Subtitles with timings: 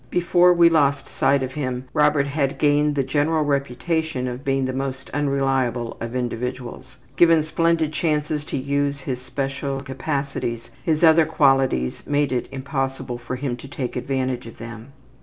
[0.09, 4.73] Before we lost sight of him Robert had gained the general reputation of being the
[4.73, 6.97] most unreliable of individuals.
[7.17, 13.35] Given splendid chances to use his special capacities, his other qualities made it impossible for
[13.35, 14.87] him to take advantage of them.